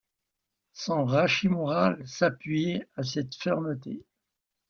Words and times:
Son 0.73 1.05
rachis 1.05 1.47
moral 1.47 2.01
s’appuyait 2.07 2.87
à 2.97 3.03
cette 3.03 3.35
fermeté. 3.35 4.03